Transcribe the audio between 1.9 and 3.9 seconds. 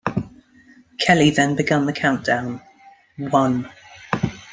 countdown, One.